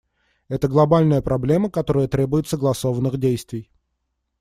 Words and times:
Это 0.47 0.67
глобальная 0.67 1.21
проблема, 1.21 1.69
которая 1.69 2.07
требует 2.07 2.47
согласованных 2.47 3.19
действий. 3.19 3.69